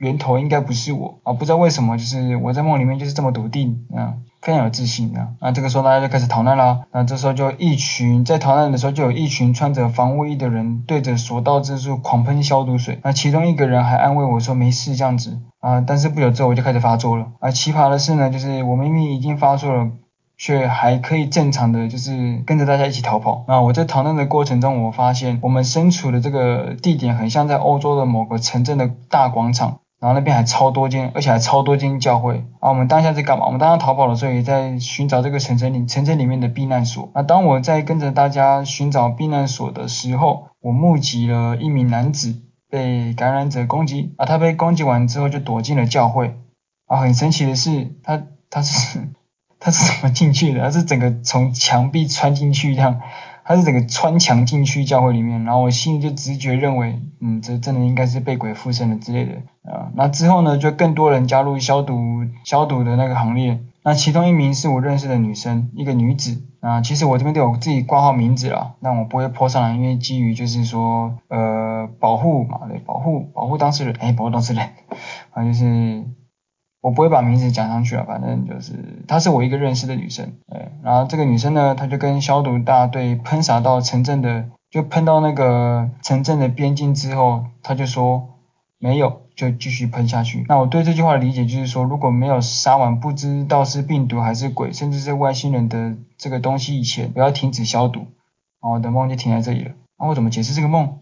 [0.02, 5.28] 源头应该不是我啊，不知道为什么，就是我在梦里面就是这么笃定啊，非常有自信啊。
[5.40, 17.52] 那这个时候大家就开始逃难啦，那这时候就一群在逃难的时候就有一群穿着防护衣的人对着所到之处狂喷消毒水，那其中一个人还安慰我说没事这样子啊，但是不久之后我就开始发作了啊。
[17.52, 19.90] 奇葩的是呢，就是我明明已经发作了，
[20.36, 23.44] 却还可以正常的就是跟着大家一起逃跑。
[23.46, 29.78] 那我在逃难的过程中，我发现我们身处的这个地点很像在欧洲的某个城镇的大广场。
[30.02, 32.70] 然后那边还超多间，而且还超多间教会啊！
[32.70, 33.46] 我们当下在干嘛？
[33.46, 37.12] 我们当下逃跑的时候，也在寻找这个城镇里城镇里面的避难所。
[37.14, 42.34] 那当我在跟着大家寻找避难所的时候，我目击了一名男子
[42.68, 44.26] 被感染者攻击啊！
[44.26, 46.36] 他被攻击完之后就躲进了教会
[46.88, 46.98] 啊！
[46.98, 49.08] 很神奇的是，他他是
[49.60, 50.62] 他是怎么进去的？
[50.64, 53.00] 他是整个从墙壁穿进去一样。
[53.44, 59.32] 他是整个穿墙进去教会里面，然后我心里就直觉认为，嗯，这真的应该是被鬼附身了之类的
[59.70, 59.90] 啊。
[59.94, 66.42] 那之后呢，就更多人加入消毒消毒的那个行列那其中一名是我认识的女生，一个女子。
[66.62, 74.64] 啊，其实我这边都有自己挂号名字了，但我不会泼上来，因为基于就是说，呃，保护嘛，对，保护保护当事人，哎，保护当事人，
[75.32, 76.04] 啊，就是
[76.82, 78.74] 我不会把名字讲上去了，反正就是
[79.08, 88.28] 她是我一个认识的女生，对，然后这个女生呢，她就跟消毒大队喷洒到城镇的，就喷到那个城镇的边境之后，她就说
[88.78, 89.22] 没有。
[89.34, 90.44] 就继续喷下去。
[90.46, 98.00] 那我对这句话的理解就是说，如果没有杀完不知道是病毒还是鬼，甚至是外星人的这个东西以前，不要停止消毒。
[98.00, 99.72] 然后我的梦就停在这里了。
[99.98, 100.98] 那我怎么解释这个梦？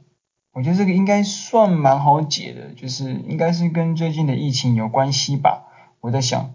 [0.53, 5.67] 我觉得这个应该算蛮好解的，就是应该是跟最近的疫情有关系吧。
[6.01, 6.51] 我在想，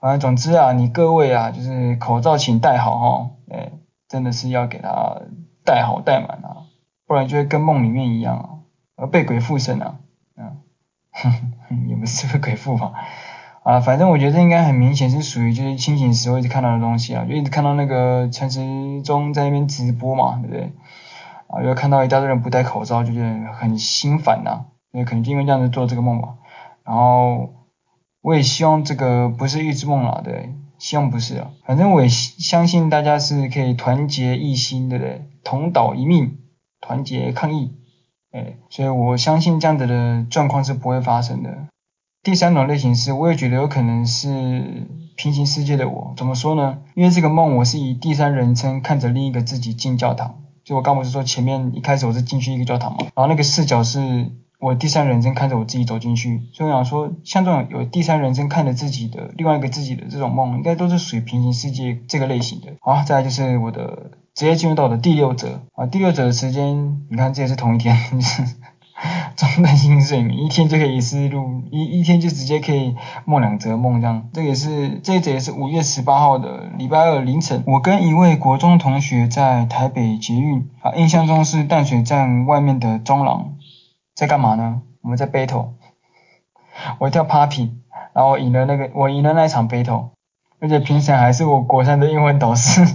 [0.00, 3.72] 反正总之啊，你各位啊，就是口罩请戴好哈，哎，
[4.08, 5.22] 真的是要给它
[5.64, 6.66] 戴好戴满啊，
[7.06, 8.48] 不然就会跟梦里面一样啊，
[8.96, 9.96] 而被鬼附身啊，
[10.36, 10.58] 嗯。
[11.16, 11.32] 哼
[11.68, 12.92] 哼，也不是个鬼附吧？
[13.62, 20.72] 啊，反正我觉得应该很明显是属于就是清醒时候一直看到的东西啊，就一直看到那个陈时中在那边直播嘛，对不对？
[21.46, 26.34] 啊，又看到一大堆人不戴口罩，就觉得很心烦呐、啊，那可能因为这样子做这个梦吧。
[26.84, 27.54] 然后
[28.24, 31.50] 我也希望这个不是预知梦啦，对，希望不是啊。
[31.66, 35.28] 反正我也相信大家是可以团结一心，对不对？
[35.44, 36.38] 同岛一命，
[36.80, 37.72] 团结抗疫。
[38.32, 41.68] 哎，所以我相信这样子的状况是不会发生的。
[42.22, 46.14] 第三种类型是，我也觉得有可能是平行世界的我。
[46.16, 46.78] 怎么说呢？
[46.94, 50.40] 因为这个梦我是以第三人称看着另一个自己进教堂。
[50.64, 54.30] 就我刚不是说前面一开始我是进去一个教堂嘛，然后那个视角是
[54.64, 56.40] 我第三人称看着我自己走进去。
[56.52, 62.68] 所以我想说，像这种有第三人称看着自己的另外一个自己的这种梦，应该都是属于平行世界这个类型的。
[62.80, 64.12] 好，再来就是我的。
[64.34, 68.42] 直接进入到我的第六者啊，第六者的时间，你看这也是同一天 是，
[69.36, 72.96] 中断性睡眠，一天就可以思路，一一天就直接可以
[73.26, 74.28] 梦两则梦这样。
[74.32, 83.52] 这也是这一则也是五月十八号的礼拜二凌晨，我跟一位国中同学在台北捷运啊，印象中是淡水站外面的中廊，
[84.14, 84.82] 在干嘛呢？
[85.02, 85.70] 我们在 battle，
[86.98, 87.72] 我跳 poppy，
[88.12, 90.10] 然后我赢了那个我赢了那一场 battle，
[90.60, 92.82] 而且评审还是我国三的英文导师。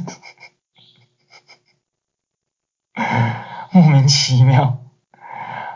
[3.71, 4.79] 莫名其妙，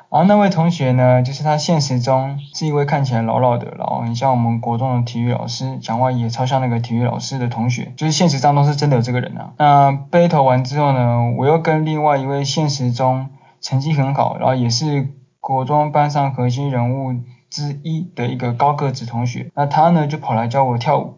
[0.10, 9.54] 然后那位同学呢，就是他现实中是一位看起来老老的，然后很像我们国中的体育老师，讲话也超像那个体育老师的同学，就是现实当中是真的有这个人啊。
[9.58, 13.30] 那 battle 完之后呢，我又跟另外一位现实中
[13.62, 15.08] 成绩很好，然后也是
[15.44, 21.18] 国中班上核心人物之一的一个高个子同学，那他呢就跑来教我跳舞。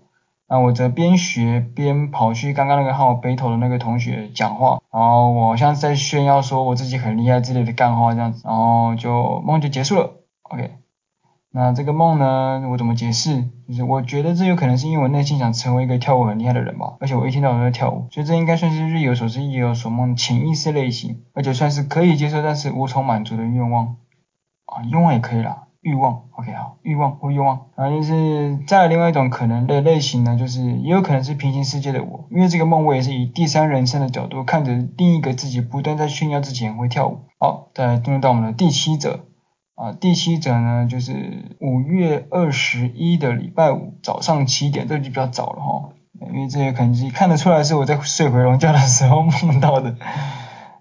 [0.49, 10.15] 那我则边学边跑去刚刚那个和我 battle 的那个同学讲话，然后我像是在炫耀说我自己很厉害之类的干话这样子，然后就梦就结束了。
[10.41, 10.71] OK，
[11.51, 13.43] 那这个梦呢，我怎么解释？
[13.67, 23.97] 就是我觉得这有可能是因为我内心想成为一个跳舞很厉害的人吧，而且我一天到晚都在跳舞，所以这应该算是日有所思夜有所梦潜意识类型，而且算是可以接受但是无从满足的愿望。
[24.65, 25.63] 啊，愿望也可以啦。
[25.81, 37.19] 欲望，OK 好，欲望或欲望，然后就是再另外一种可能的类型呢，就是也有可能是平行世界的我，因为这个梦我也是以第三人称的角度看着另一个自己不断在炫耀自己很会跳舞。
[37.39, 39.25] 好，再来进入到我们的第七则
[39.75, 45.89] 啊，第七则呢就是五月二十一的礼拜五早上七点，这就比较早了哈，
[46.33, 49.95] 因为这个可能是看得出来是我在睡回笼觉的时候 梦到的，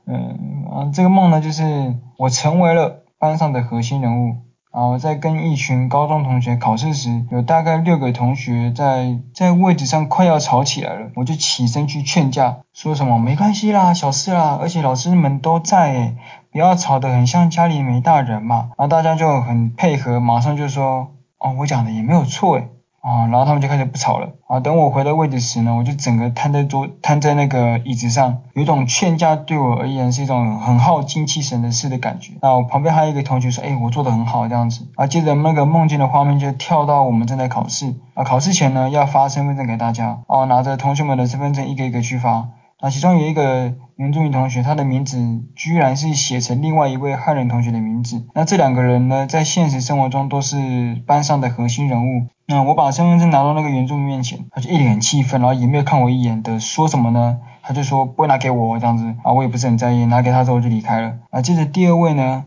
[0.07, 4.37] 嗯，啊这个梦呢就是我成为了班上的核心人物。
[4.71, 16.17] 然后在跟一群高中同学考试时，有大概六个同学在在位置上快要吵起来了，我就起身去劝架，说什么没关系啦，小事啦，而且老师们都在诶，
[16.51, 18.71] 不要吵得很像家里没大人嘛。
[18.77, 22.69] 然后大家就很配合，马上就说，哦，我讲的也没有错诶。
[23.05, 24.31] 啊，然后他们就开始不吵了。
[24.49, 32.33] 啊，等我回到位置时呢，我就整个瘫在桌，瘫在那个椅子上，有一种劝架对我而言是一种很耗精气神的事的感觉。
[32.41, 34.89] 那我旁边还有一个同学说，哎，我做的很好这样子。
[34.97, 37.95] 啊，接着那个梦境的画面就跳到我们正在考试。
[38.15, 40.21] 啊，考试前呢要发身份证给大家。
[40.27, 42.49] 哦，拿着同学们的身份证一个一个去发。
[42.85, 48.27] 啊，其中有一个原住民同学，他的名字居然是写成另外一位汉人同学的名字。
[48.35, 52.27] 那这两个人呢，在现实生活中都是班上的核心人物。
[52.47, 57.39] 那我把身份证拿到那个原住民面前，他就一脸气愤，然后也没有看我一眼的说什么呢？
[57.63, 61.15] 他就说不会拿给我这样子啊，我也不是很在意，拿给他之后就离开了。
[61.31, 62.45] 啊，接着第二位呢，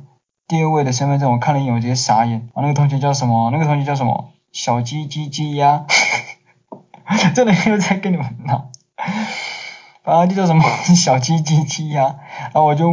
[0.48, 3.50] 第二位的身份证我看了一眼，我直接傻眼啊，那个同学叫什么？
[3.50, 4.34] 那个同学叫什么？
[4.52, 5.86] 小鸡鸡鸡呀，
[7.34, 8.70] 真的又在跟你们闹，
[10.08, 10.64] 啊，这叫什么
[10.96, 12.16] 小鸡鸡鸡呀，
[12.54, 12.88] 然后我就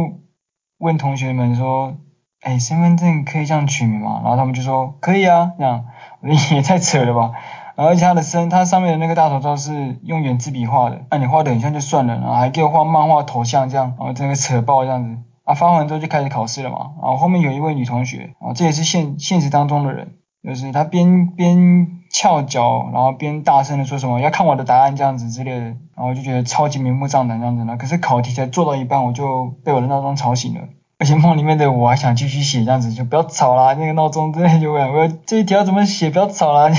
[0.79, 1.95] 问同学们说，
[2.41, 4.19] 哎、身份证可以这样取名吗？
[4.21, 5.85] 然后他们就说可以啊，这样。
[6.51, 7.31] 也太扯了吧！
[7.75, 15.21] 而且他的身，他上面的那个大头照是用原子笔画的，那、你画的很像就算了，然后还给我画漫画头像这样，然后整个扯爆这样子。
[15.43, 27.75] 啊，发完之后就开始考试了嘛，然后后面有一位女同学，啊，这也是现现实当中的人，就是她边边翘脚，然后边大声的说什么要看我的答案这样子之类的，然后我就觉得超级明目张胆这样子的。
[27.75, 30.61] 可是考题才做到一半，我就被我的闹钟吵醒了，
[30.97, 36.71] 而且梦里面的我还想继续写这样子，就不要吵啦，那个闹钟真的就问我这一题要怎么写，不要吵啦。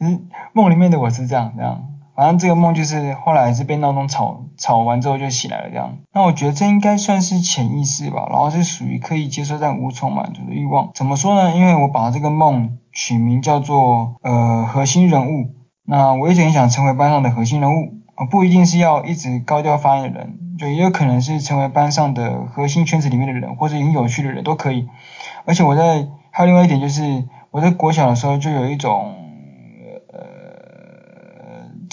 [0.00, 1.93] 嗯， 梦里面的我是这样这样。
[2.16, 5.96] 反正这个梦就是后来是被闹钟吵吵完之后就起来了这样。
[6.12, 10.90] 那我觉得这应该算是潜意识吧，然后是属于刻意接受但无从满足的欲望。
[10.94, 11.56] 怎么说呢？
[11.56, 15.50] 因为我把这个梦取名叫做呃核心人物。
[15.86, 24.88] 那我一直很想成为班上的核心人物啊，不一定是要一直高调发言的人，就也有可能是成为班上的核心圈子里面的人，或者很有趣的人都可以。
[25.44, 29.16] 而且我在还有另外一点就是我在国小的时候就有一种。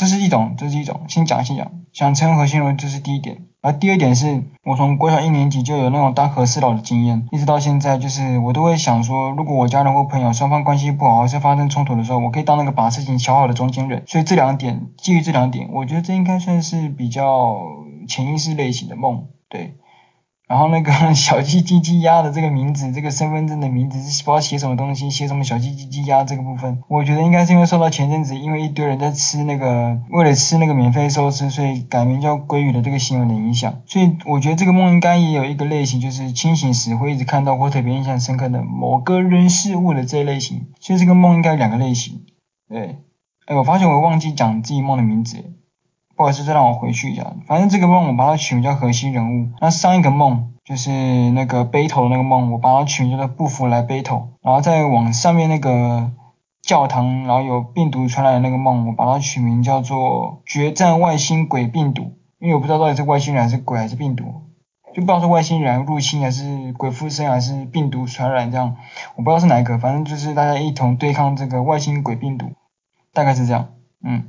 [0.01, 3.45] 这是一种，这是一种，先讲先讲，想成为核心人，这是第一点。
[3.61, 14.01] 而第二点是我从国小一年级就有那种当和事佬的经验，一直到现在，就是我都会想说，如果我家人或朋友双方关系不好，或是发生冲突的时候，我可以当那个把事情调好的中间人。
[14.07, 17.59] 所以这两点，基于这两点，我觉得这应该算是比较
[18.07, 19.75] 潜意识类型的梦，对。
[20.51, 33.81] 然后那个小鸡鸡鸡鸭的这个名字， 这个身份证的名字是不知道写什么东西，写什么小鸡鸡鸡鸭这个部分，我觉得应该是因为受到前阵子因为一堆人在吃那个，为了吃那个免费寿司，所以改名叫鲑鱼的这个新闻的影响。
[33.85, 40.67] 所以我觉得这个梦应该也有一个类型，就是清醒时会一直看到或特别印象深刻的某个人事物的这一类型。
[40.81, 42.25] 所以这个梦应该有两个类型。
[42.67, 42.97] 对，
[43.45, 45.37] 哎，我发现我忘记讲自己梦的名字。
[46.21, 47.33] 或者是，再让我回去一下。
[47.47, 49.49] 反正这个梦我把它取名叫核心人物。
[49.59, 50.91] 那上一个梦就是
[51.31, 54.29] 那个背头的那个梦，我把它取名叫做不服来背头。
[54.41, 56.11] 然后再往上面那个
[56.61, 62.13] 教堂，然后有病毒传来的那个梦，我把它取名叫做决战外星鬼病毒。
[62.39, 64.23] 因为我不知道到底是外星人还是鬼还是病毒，
[64.95, 68.77] 就不知道是外星人入侵还是鬼附身还是病毒传染这样，
[69.15, 69.77] 我不知道是哪一个。
[69.77, 72.47] 反正就是大家一同对抗这个外星鬼病毒，
[73.13, 73.69] 大概是这样，
[74.03, 74.23] 嗯。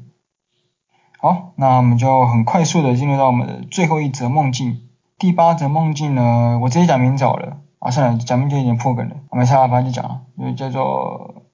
[1.23, 4.81] 好，那我们就很快速的进入到我们的最后一则梦境。
[5.21, 7.59] 第八则梦境呢，我直接讲名字好了。
[7.79, 9.15] 啊，算了，讲名就有点破梗了。
[9.29, 11.45] 我没差，反正就讲了，就叫做，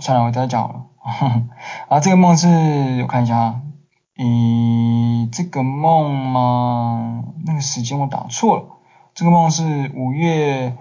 [0.00, 0.86] 算了，我再讲好了。
[1.88, 2.48] 啊，这个梦是，
[3.02, 3.60] 我看一下啊，
[4.16, 8.64] 咦，这个梦嘛，那个时间我打错了。
[9.14, 10.76] 这个梦是五月，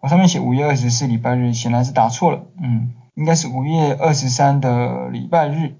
[0.00, 2.46] 我上面写五月二十四礼拜日，显然是打错了。
[2.58, 5.76] 嗯，应该是五月二十三的礼拜日。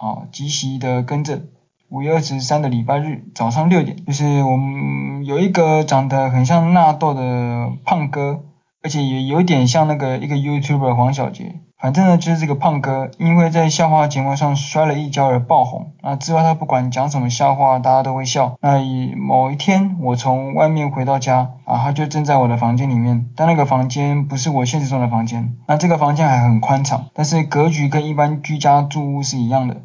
[0.00, 1.44] 啊，即席的更正，
[1.90, 8.40] 五月二十三的礼拜日早上六点，就是我们有一个长得很像纳豆的胖哥，
[8.82, 18.56] 而且也有点像那个一个 YouTuber 黄小杰，反正呢就是这个胖哥，因为在笑话节目上摔了一跤而爆红，那之后他不管讲什么笑话，大家都会笑。
[18.62, 18.78] 那
[19.16, 29.82] 某一天我从外面回到家，啊，他就正在我的房间里面，但那个房间不是我现实中的房间，那这个房间还很宽敞，但是格局跟一般居家住屋是一样的。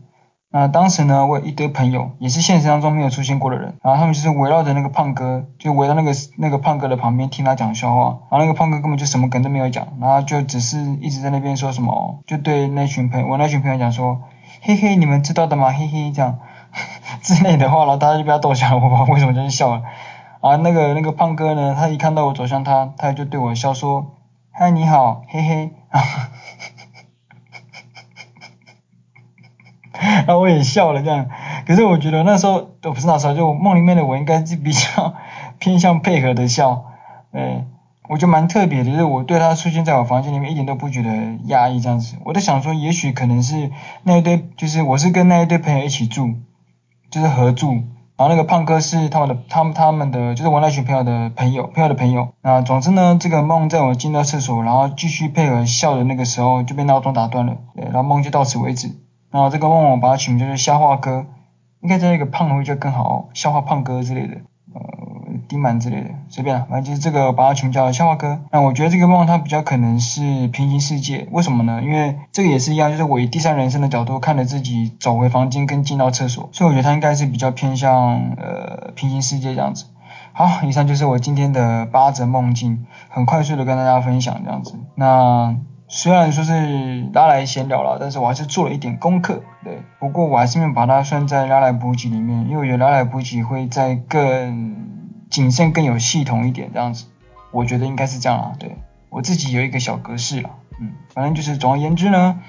[0.58, 14.22] 那当时呢，我有一堆朋友，也是现实当中没有出现过的人，然后他们就是围绕着那个胖哥，就围到那个那个胖哥的旁边听他讲笑话，然后那个胖哥根本就什么梗都没有讲，然后就只是一直在那边说什么，就对那群朋友，我那群朋友讲说，
[14.62, 15.74] 嘿嘿，你们知道的吗？
[15.74, 16.40] 嘿嘿，这样
[17.22, 19.82] 之类的话，然后大家就不要逗笑了，我不知道为什么就是笑了，
[20.40, 24.06] 啊，那个那个胖哥呢，他一看到我走向他，他就对我笑说，
[24.54, 25.72] 嗨，你好，嘿嘿。
[30.26, 31.28] 然后我也笑了这样，
[31.68, 35.14] 可是我觉得那时候都不是那时候，就梦里面的我应该是比较
[35.60, 36.86] 偏向配合的笑，
[37.32, 37.66] 对，
[38.10, 41.10] 我就蛮特别的，就是我对他出现在我房间里面一点都不觉得
[41.46, 43.72] 压抑这样子，我在想说也许可能是
[44.04, 46.34] 那一堆，就是我是跟那一堆朋友一起住，
[47.10, 47.74] 就是合住，
[48.18, 58.90] 然后那个胖哥是他们的，他们他们的就是我那群朋友的朋友，朋友的朋友，那总之呢，这个梦在我进到厕所，然后继续配合笑的那个时候就被闹钟打断了，对，然后梦就到此为止。
[59.36, 61.26] 然后这个旺旺把它取名就是笑话哥，
[61.82, 64.36] 应该叫一个胖的会叫更好，笑话胖哥之类的，
[64.74, 64.80] 呃，
[65.50, 68.40] 丁满之类的，随便，反正就是这个把它取名叫笑话哥。
[68.50, 71.82] 那我觉得这个旺旺它比较可能是平行世界，为什么呢？
[71.84, 79.88] 因为这个也是一样，就是我以第三人称的角度看着自己走回房间跟进到厕所，所以我觉得它应该是比较偏向呃平行世界这样子。
[80.32, 84.76] 好，以上就是我今天的八则梦境，很快速的跟大家分享这样子。
[84.96, 85.58] 那。
[85.88, 89.44] 虽然说是拉来闲聊了，但是我还是做了一点功课。
[89.64, 94.76] 对，不过我还是没有把它算在拉来补给里面，因为我觉得拉来补给会在更
[95.30, 97.06] 谨慎、更有系统一点这样子。
[97.52, 98.54] 我觉得应该是这样啦。
[98.60, 98.76] 对
[99.10, 102.40] 我自己有一个小格式了，嗯，反正就是总而言之呢，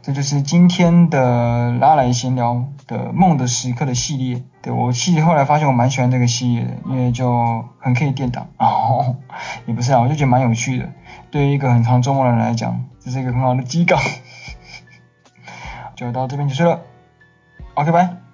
[0.00, 4.42] 这就是今天的拉来闲聊的梦的时刻的系列。
[4.62, 9.16] 对我其实后来发现我蛮喜欢这个系列的，因为就很可以垫档，哦，
[9.66, 10.88] 也不是啊，我就觉得蛮有趣的。
[11.30, 13.98] 对于一个很长周末的人来讲，这是一个很好的机稿。
[15.96, 16.80] 就到这边结束了。
[17.74, 18.25] OK，拜。